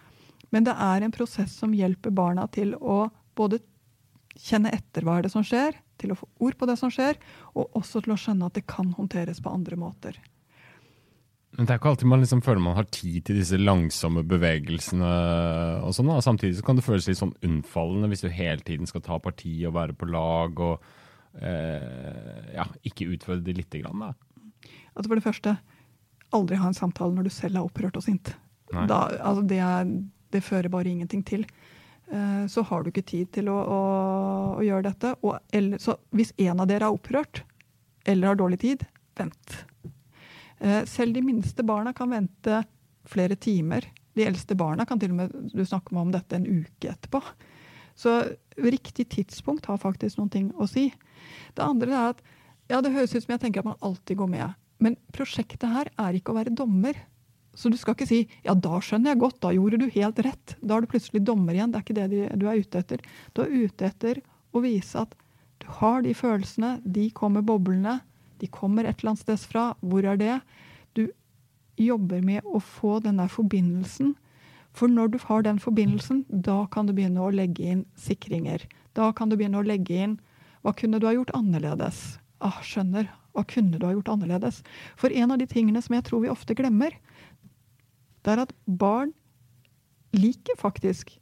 [0.53, 3.63] Men det er en prosess som hjelper barna til å både
[4.39, 7.17] kjenne etter hva er det som skjer, til å få ord på det som skjer,
[7.55, 10.19] og også til å skjønne at det kan håndteres på andre måter.
[11.55, 15.11] Men det er ikke alltid man liksom føler man har tid til disse langsomme bevegelsene.
[15.87, 16.11] og sånn.
[16.11, 19.21] Og Samtidig så kan det føles litt sånn unnfallende hvis du hele tiden skal ta
[19.23, 20.89] parti og være på lag og
[21.39, 24.03] eh, ja, ikke utfordre det lite grann.
[24.03, 24.11] da.
[24.95, 25.55] Altså For det første,
[26.37, 28.35] aldri ha en samtale når du selv er opprørt og sint.
[28.91, 29.91] Da, altså det, er,
[30.35, 31.45] det fører bare ingenting til.
[32.11, 33.81] Eh, Så har du ikke tid til å, å,
[34.59, 35.15] å gjøre dette.
[35.23, 37.45] Og, eller, så hvis en av dere er opprørt
[38.05, 38.83] eller har dårlig tid,
[39.17, 39.55] vent.
[40.59, 42.63] Eh, Selv de minste barna kan vente
[43.09, 43.87] flere timer.
[44.15, 47.21] De eldste barna kan til og med du snakker om dette en uke etterpå.
[47.95, 48.11] Så
[48.59, 50.89] riktig tidspunkt har faktisk noen ting å si.
[51.55, 52.23] Det andre er at
[52.71, 54.55] ja, det høres ut som jeg tenker at man alltid går med.
[54.83, 56.97] Men prosjektet her er ikke å være dommer.
[57.55, 60.57] Så du skal ikke si ja, da skjønner jeg godt, da gjorde du helt rett.
[60.61, 61.71] Da er du plutselig dommer igjen.
[61.71, 63.05] Det er ikke det du er ute etter.
[63.33, 64.21] Du er ute etter
[64.55, 65.15] å vise at
[65.63, 68.01] du har de følelsene, de kommer boblende,
[68.43, 69.71] de kommer et eller annet sted fra.
[69.81, 70.35] Hvor er det?
[70.99, 71.07] Du
[71.81, 74.13] jobber med å få den der forbindelsen.
[74.75, 78.67] For når du har den forbindelsen, da kan du begynne å legge inn sikringer.
[78.99, 80.19] Da kan du begynne å legge inn
[80.67, 82.19] hva kunne du ha gjort annerledes?
[82.43, 83.07] Ah, skjønner.
[83.35, 84.63] Hva kunne du ha gjort annerledes?
[85.01, 86.95] For en av de tingene som jeg tror vi ofte glemmer,
[88.25, 89.13] det er at barn
[90.15, 91.17] liker faktisk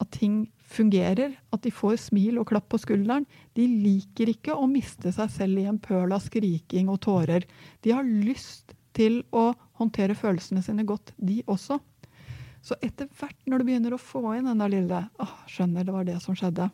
[0.00, 3.26] at ting fungerer, at de får smil og klapp på skulderen.
[3.58, 7.44] De liker ikke å miste seg selv i en pøl av skriking og tårer.
[7.84, 11.78] De har lyst til å håndtere følelsene sine godt, de også.
[12.64, 15.94] Så etter hvert når du begynner å få inn den der lille ah, 'Skjønner, det
[15.94, 16.70] var det som skjedde'.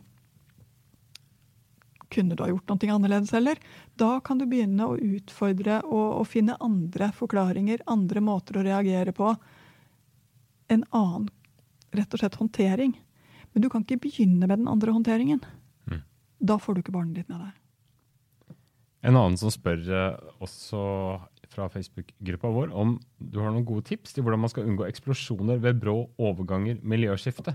[2.16, 3.60] Kunne du ha gjort noe annerledes, eller?
[4.00, 9.12] Da kan du begynne å utfordre og, og finne andre forklaringer, andre måter å reagere
[9.16, 9.34] på.
[10.72, 11.28] En annen,
[11.94, 12.96] rett og slett, håndtering.
[13.52, 15.44] Men du kan ikke begynne med den andre håndteringen.
[15.90, 16.00] Mm.
[16.40, 17.54] Da får du ikke barnet ditt med deg.
[19.06, 20.80] En annen som spør eh, også
[21.52, 25.60] fra Facebook-gruppa vår om du har noen gode tips til hvordan man skal unngå eksplosjoner
[25.62, 27.54] ved brå overganger, miljøskifte.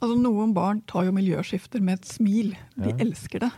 [0.00, 2.50] Altså, noen barn tar jo miljøskifter med et smil.
[2.74, 2.96] De Ja.
[3.06, 3.52] elsker det.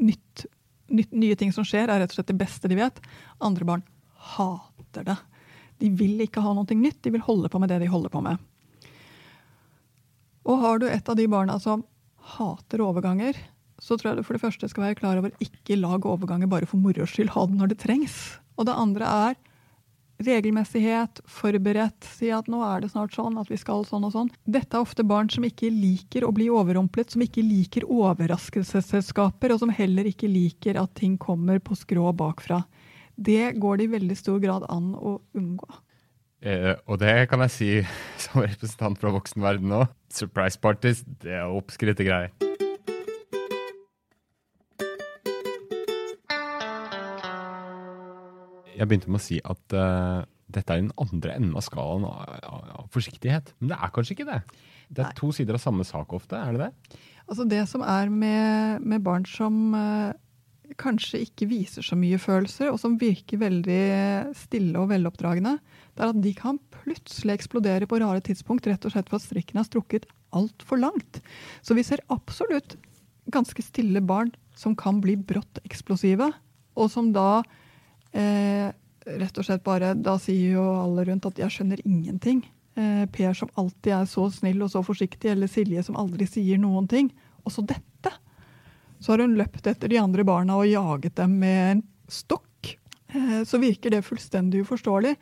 [0.00, 0.46] Nytt,
[0.88, 3.00] nytt, nye ting som skjer, er rett og slett det beste de vet.
[3.42, 3.84] Andre barn
[4.32, 5.18] hater det.
[5.82, 8.22] De vil ikke ha noe nytt, de vil holde på med det de holder på
[8.24, 8.38] med.
[10.46, 11.84] Og har du et av de barna som
[12.36, 13.36] hater overganger,
[13.82, 16.68] så tror jeg du for det første skal være klar over ikke lag overganger bare
[16.70, 17.32] for moro skyld.
[17.34, 18.18] Ha den når det trengs.
[18.58, 19.38] Og det andre er
[20.26, 22.06] regelmessighet, forberedt.
[22.18, 24.30] Si at nå er det snart sånn at vi skal sånn og sånn.
[24.44, 29.62] Dette er ofte barn som ikke liker å bli overrumplet, som ikke liker overraskelsesselskaper, og
[29.62, 32.62] som heller ikke liker at ting kommer på skrå bakfra.
[33.16, 35.70] Det går det i veldig stor grad an å unngå.
[36.42, 37.70] Eh, og det kan jeg si
[38.24, 39.84] som representant fra voksenverdenen nå.
[40.12, 42.34] Surprise parties, det er oppskrytte greier.
[48.76, 52.86] Jeg begynte med å si at uh, dette er den andre enden av skalaen av,
[52.92, 53.54] forsiktighet.
[53.60, 54.40] Men det er kanskje ikke det.
[54.92, 55.18] Det er Nei.
[55.18, 57.00] to sider av samme sak ofte, er det det?
[57.28, 60.12] Altså det som er med, med barn som uh,
[60.80, 63.82] kanskje ikke viser så mye følelser, og som virker veldig
[64.38, 65.56] stille og veloppdragne,
[65.92, 69.26] det er at de kan plutselig eksplodere på rare tidspunkt, rett og slett for at
[69.26, 71.20] strikken har strukket altfor langt.
[71.64, 72.76] Så vi ser absolutt
[73.32, 76.30] ganske stille barn som kan bli brått eksplosive,
[76.72, 77.42] og som da
[78.12, 78.72] eh,
[79.18, 82.44] rett og slett bare Da sier jo alle rundt at 'jeg skjønner ingenting'.
[82.74, 86.58] Eh, per som alltid er så snill og så forsiktig, eller Silje som aldri sier
[86.58, 87.12] noen ting.
[87.44, 88.12] Og så dette!
[89.00, 92.78] Så har hun løpt etter de andre barna og jaget dem med en stokk.
[93.12, 95.16] Eh, så virker det fullstendig uforståelig.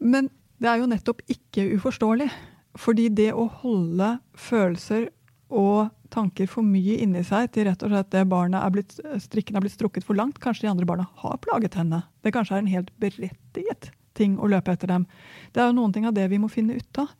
[0.00, 2.30] Men det er jo nettopp ikke uforståelig.
[2.76, 5.08] Fordi det å holde følelser
[5.50, 9.58] og tanker for mye inni seg til rett og slett det barnet er blitt, strikken
[9.58, 12.04] er blitt strukket for langt, kanskje de andre barna har plaget henne.
[12.24, 15.08] Det kanskje er en helt berettiget ting å løpe etter dem.
[15.52, 17.10] Det er jo noen ting av det vi må finne ut av.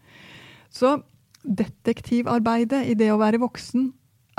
[0.71, 0.97] Så
[1.45, 3.91] detektivarbeidet i det å være voksen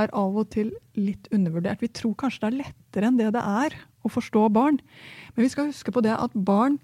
[0.02, 1.84] er av og til litt undervurdert.
[1.84, 4.80] Vi tror kanskje det er lettere enn det det er å forstå barn.
[5.36, 6.80] Men vi skal huske på det at barn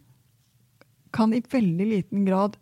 [1.16, 2.56] kan i veldig liten grad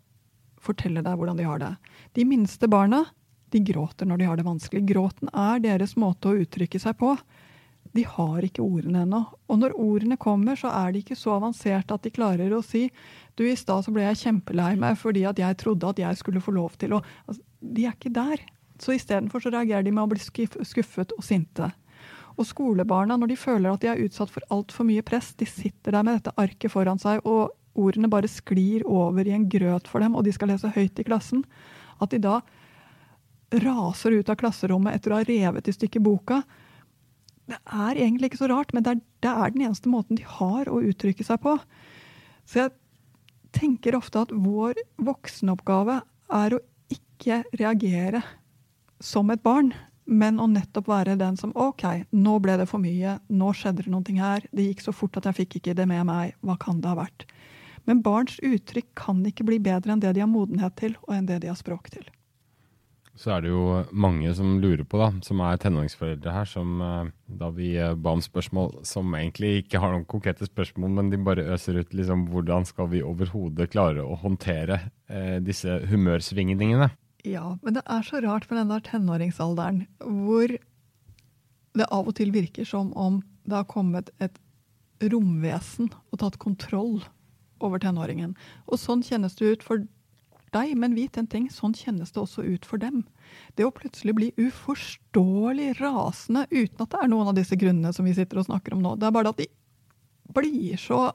[0.60, 1.74] fortelle deg hvordan de har det.
[2.18, 3.04] De minste barna
[3.52, 4.82] de gråter når de har det vanskelig.
[4.88, 7.14] Gråten er deres måte å uttrykke seg på.
[7.96, 9.24] De har ikke ordene ennå.
[9.50, 12.86] Og når ordene kommer, så er de ikke så avanserte at de klarer å si
[13.34, 16.42] du, i stad så ble jeg kjempelei meg fordi at jeg trodde at jeg skulle
[16.44, 18.42] få lov til å altså, De er ikke der.
[18.80, 21.70] Så istedenfor så reagerer de med å bli skuffet og sinte.
[22.40, 25.92] Og skolebarna, når de føler at de er utsatt for altfor mye press, de sitter
[25.92, 30.00] der med dette arket foran seg, og ordene bare sklir over i en grøt for
[30.00, 31.44] dem, og de skal lese høyt i klassen,
[32.00, 32.38] at de da
[33.50, 36.42] raser ut av klasserommet etter å ha revet i stykker boka.
[37.50, 40.26] Det er egentlig ikke så rart, men det er, det er den eneste måten de
[40.26, 41.56] har å uttrykke seg på.
[42.46, 42.74] Så jeg
[43.56, 46.00] tenker ofte at vår voksenoppgave
[46.40, 46.62] er å
[46.94, 48.22] ikke reagere
[49.02, 49.72] som et barn,
[50.10, 53.92] men å nettopp være den som OK, nå ble det for mye, nå skjedde det
[53.94, 56.80] noe her, det gikk så fort at jeg fikk ikke det med meg, hva kan
[56.82, 57.26] det ha vært?
[57.86, 61.28] Men barns uttrykk kan ikke bli bedre enn det de har modenhet til, og enn
[61.30, 62.06] det de har språk til.
[63.20, 67.10] Så er det jo mange som lurer på, da, som er tenåringsforeldre her, som eh,
[67.40, 71.20] da vi eh, ba om spørsmål som egentlig ikke har noen konkrete spørsmål, men de
[71.20, 74.80] bare øser ut liksom hvordan skal vi overhodet klare å håndtere
[75.12, 76.88] eh, disse humørsvingningene.
[77.28, 80.56] Ja, men det er så rart med den der tenåringsalderen hvor
[81.76, 84.40] det av og til virker som om det har kommet et
[85.12, 87.02] romvesen og tatt kontroll
[87.60, 88.32] over tenåringen.
[88.64, 89.84] Og sånn kjennes det ut for
[90.54, 93.04] deg, men vit en ting, sånn kjennes det også ut for dem.
[93.58, 98.08] Det å plutselig bli uforståelig rasende uten at det er noen av disse grunnene som
[98.08, 98.96] vi sitter og snakker om nå.
[98.98, 99.48] Det er bare at de
[100.34, 101.08] blir så,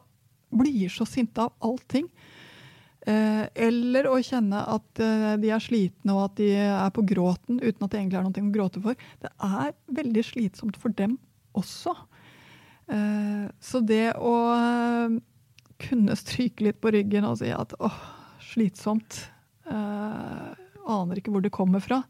[0.55, 2.09] blir så sinte av allting.
[3.05, 7.59] Eh, eller å kjenne at eh, de er slitne og at de er på gråten
[7.61, 9.05] uten at det egentlig er noe å gråte for.
[9.21, 11.19] Det er veldig slitsomt for dem
[11.53, 11.93] også.
[12.89, 14.35] Eh, så det å
[15.85, 17.99] kunne stryke litt på ryggen og si at åh,
[18.55, 19.25] slitsomt,
[19.65, 22.03] aner ikke hvor det kommer fra,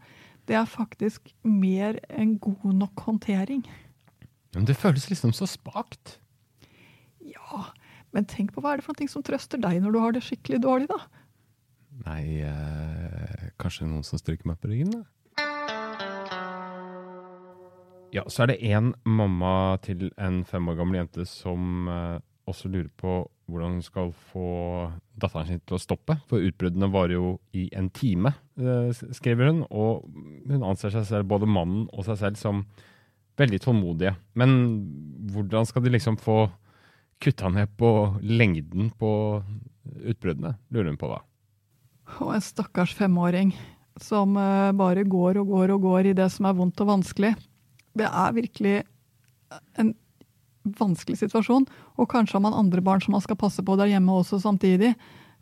[0.45, 3.63] det er faktisk mer enn god nok håndtering.
[4.55, 6.19] Men det føles liksom så spakt.
[7.25, 7.65] Ja,
[8.15, 10.23] men tenk på hva er det for noe som trøster deg når du har det
[10.23, 10.99] skikkelig dårlig, da?
[12.05, 15.03] Nei, eh, kanskje noen som stryker meg på ryggen, da?
[18.15, 22.71] Ja, så er det én mamma til en fem år gammel jente som eh, også
[22.71, 24.47] lurer på hvordan hun skal få
[25.21, 26.17] datteren sin til å stoppe.
[26.29, 29.63] For utbruddene varer jo i en time, eh, skriver hun.
[29.69, 30.05] Og
[30.49, 32.65] hun anser seg selv, både mannen og seg selv, som
[33.37, 34.15] veldig tålmodige.
[34.33, 34.55] Men
[35.33, 36.49] hvordan skal de liksom få
[37.21, 39.43] kutta ned på lengden på
[40.03, 41.21] utbruddene, lurer hun på da.
[42.21, 43.53] Og en stakkars femåring
[44.01, 47.35] som eh, bare går og går og går i det som er vondt og vanskelig.
[47.95, 48.75] Det er virkelig
[49.79, 49.93] en
[50.79, 51.67] vanskelig situasjon.
[51.99, 54.95] Og kanskje har man andre barn som man skal passe på der hjemme også samtidig.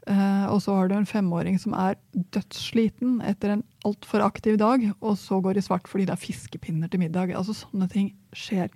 [0.04, 1.96] Uh, og så har du en femåring som er
[2.36, 6.92] dødssliten etter en altfor aktiv dag, og så går i svart fordi det er fiskepinner
[6.92, 7.32] til middag.
[7.32, 8.68] Altså Sånne ting skjer.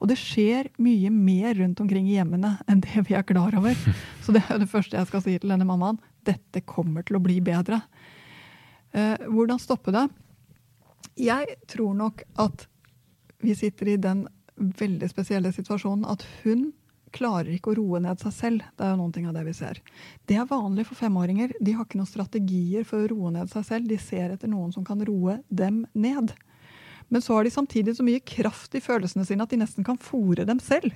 [0.00, 3.76] Og det skjer mye mer rundt omkring i hjemmene enn det vi er klar over.
[4.24, 6.00] Så det er det første jeg skal si til denne mammaen.
[6.24, 7.82] Dette kommer til å bli bedre.
[8.96, 10.08] Uh, hvordan stoppe det?
[11.20, 12.64] Jeg tror nok at
[13.44, 14.24] vi sitter i den
[14.60, 16.70] veldig spesielle situasjonen at hun
[17.14, 18.66] klarer ikke å roe ned seg selv.
[18.78, 19.80] Det er jo noen ting av det vi ser.
[20.30, 21.56] Det er vanlig for femåringer.
[21.58, 23.90] De har ikke noen strategier for å roe ned seg selv.
[23.90, 26.34] De ser etter noen som kan roe dem ned.
[27.10, 29.98] Men så har de samtidig så mye kraft i følelsene sine at de nesten kan
[29.98, 30.94] fòre dem selv.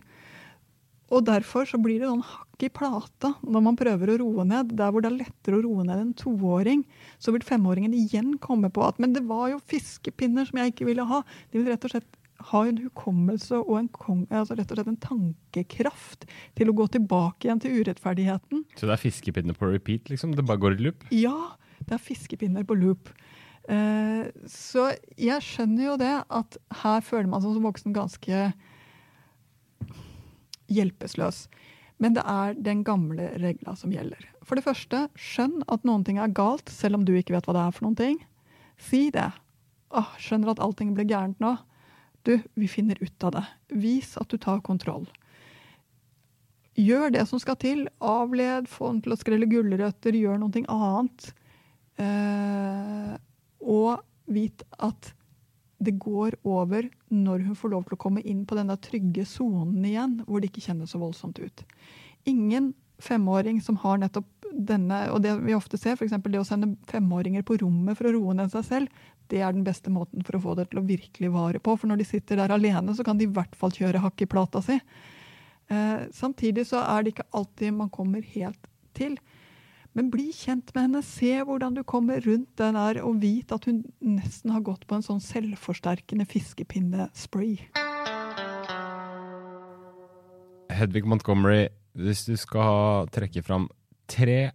[1.12, 4.72] Og derfor så blir det noen hakk i plata når man prøver å roe ned.
[4.78, 6.84] Der hvor det er lettere å roe ned en toåring,
[7.18, 10.88] så vil femåringen igjen komme på at men det var jo fiskepinner som jeg ikke
[10.88, 11.20] ville ha.
[11.50, 13.88] De vil rett og slett ha en hukommelse og en,
[14.28, 16.26] altså rett og slett en tankekraft
[16.58, 18.64] til å gå tilbake igjen til urettferdigheten.
[18.76, 20.34] Så det er fiskepinner på repeat, liksom?
[20.36, 21.06] Det bare går i loop?
[21.14, 23.12] Ja, det er fiskepinner på loop.
[23.64, 28.48] Eh, så jeg skjønner jo det at her føler man seg som voksen ganske
[30.72, 31.46] hjelpeløs.
[32.02, 34.20] Men det er den gamle regla som gjelder.
[34.44, 37.54] For det første, skjønn at noen ting er galt, selv om du ikke vet hva
[37.56, 38.18] det er for noen ting.
[38.82, 39.30] Si det.
[39.94, 41.54] Åh, skjønner at allting blir gærent nå.
[42.24, 43.44] Du, vi finner ut av det.
[43.68, 45.06] Vis at du tar kontroll.
[46.74, 47.84] Gjør det som skal til.
[48.02, 51.28] Avled, få den til å skrelle gulrøtter, gjør noe annet.
[52.00, 53.12] Eh,
[53.60, 55.12] og vit at
[55.84, 59.26] det går over når hun får lov til å komme inn på den der trygge
[59.28, 61.64] sonen igjen, hvor det ikke kjennes så voldsomt ut.
[62.30, 62.72] Ingen
[63.02, 66.14] femåring som har nettopp denne, og det vi ofte ser, f.eks.
[66.22, 69.64] det å sende femåringer på rommet for å roe ned seg selv, det er den
[69.66, 71.76] beste måten for å få det til å virkelig vare på.
[71.78, 74.30] For når de sitter der alene, så kan de i hvert fall kjøre hakk i
[74.30, 74.78] plata si.
[75.72, 79.16] Eh, samtidig så er det ikke alltid man kommer helt til.
[79.94, 83.68] Men bli kjent med henne, se hvordan du kommer rundt den der, og vit at
[83.70, 87.60] hun nesten har gått på en sånn selvforsterkende fiskepinne-spray.
[90.74, 93.68] Hedvig Montgomery, hvis du skal trekke fram
[94.10, 94.50] tre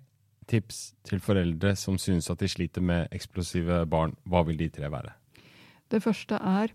[0.49, 4.89] tips til foreldre som synes at de sliter med eksplosive barn, hva vil de tre
[4.91, 5.13] være?
[5.89, 6.73] Det første er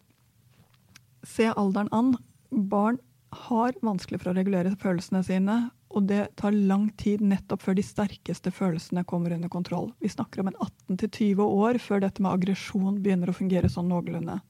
[1.25, 2.14] se alderen an.
[2.51, 2.99] Barn
[3.35, 5.59] har vanskelig for å regulere følelsene sine,
[5.95, 9.93] og det tar lang tid nettopp før de sterkeste følelsene kommer under kontroll.
[10.03, 10.59] Vi snakker om en
[10.99, 14.41] 18-20 år før dette med aggresjon begynner å fungere sånn noenlunde.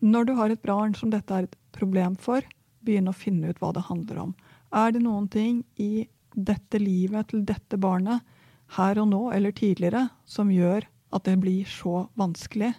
[0.00, 2.44] Når du har et barn som dette er et problem for,
[2.80, 4.32] begynn å finne ut hva det handler om.
[4.72, 8.22] Er det noen ting i dette livet til dette barnet,
[8.76, 12.70] her og nå eller tidligere, som gjør at det blir så vanskelig?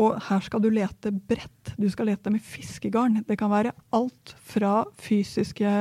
[0.00, 1.74] Og her skal du lete bredt.
[1.76, 3.20] Du skal lete med fiskegarn.
[3.26, 5.72] Det kan være alt fra fysiske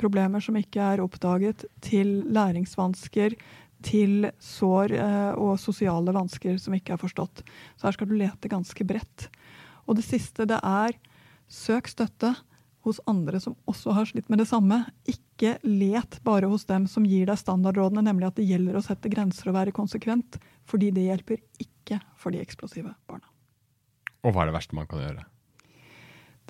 [0.00, 3.36] problemer som ikke er oppdaget, til læringsvansker,
[3.82, 7.42] til sår eh, og sosiale vansker som ikke er forstått.
[7.76, 9.28] Så her skal du lete ganske bredt.
[9.86, 10.96] Og det siste det er
[11.50, 12.32] søk støtte
[12.86, 14.82] hos andre som også har slitt med det samme.
[15.08, 19.10] Ikke let bare hos dem som gir deg standardrådene, nemlig at det gjelder å sette
[19.12, 23.28] grenser og være konsekvent, fordi det hjelper ikke for de eksplosive barna.
[24.22, 25.26] Og hva er det verste man kan gjøre?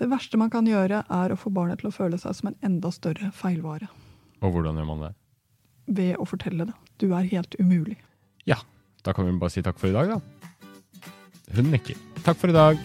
[0.01, 2.59] Det verste man kan gjøre, er å få barnet til å føle seg som en
[2.65, 3.89] enda større feilvare.
[4.43, 5.13] Og hvordan gjør man det?
[5.93, 6.77] Ved å fortelle det.
[6.99, 7.99] Du er helt umulig.
[8.49, 8.59] Ja,
[9.05, 11.11] da kan vi bare si takk for i dag, da.
[11.53, 11.99] Hun nikker.
[12.25, 12.81] Takk for i dag.